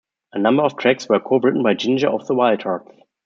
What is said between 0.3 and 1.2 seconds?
A number of tracks were